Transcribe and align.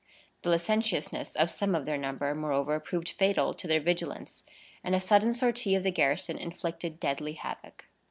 The 0.41 0.49
licentiousness 0.49 1.35
of 1.35 1.51
some 1.51 1.75
of 1.75 1.85
their 1.85 1.95
number, 1.95 2.33
moreover, 2.33 2.79
proved 2.79 3.09
fatal 3.09 3.53
to 3.53 3.67
their 3.67 3.79
vigilance, 3.79 4.43
and 4.83 4.95
a 4.95 4.99
sudden 4.99 5.31
sortie 5.31 5.75
of 5.75 5.83
the 5.83 5.91
garrison 5.91 6.39
inflicted 6.39 6.99
deadly 6.99 7.33
havoc. 7.33 7.85